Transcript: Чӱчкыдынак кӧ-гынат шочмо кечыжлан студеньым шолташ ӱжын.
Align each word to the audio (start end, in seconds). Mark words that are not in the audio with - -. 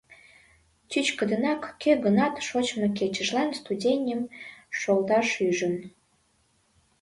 Чӱчкыдынак 0.89 1.61
кӧ-гынат 1.81 2.35
шочмо 2.47 2.87
кечыжлан 2.97 3.49
студеньым 3.59 4.21
шолташ 4.79 5.27
ӱжын. 5.47 5.75